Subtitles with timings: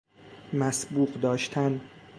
[0.53, 1.81] مسبوق داشتن